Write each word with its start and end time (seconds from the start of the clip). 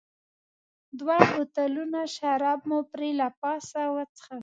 دوه 0.99 1.17
بوتلونه 1.33 1.99
شراب 2.15 2.59
مو 2.69 2.79
پرې 2.91 3.09
له 3.19 3.27
پاسه 3.39 3.81
وڅښل. 3.95 4.39